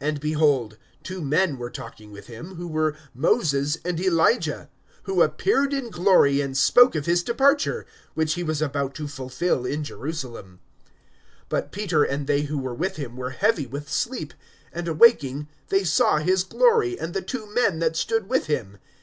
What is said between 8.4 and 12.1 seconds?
was about to fulfill in Jerusalem. (32)But Peter